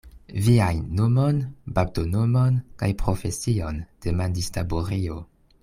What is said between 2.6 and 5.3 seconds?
kaj profesion, demandis Taburio.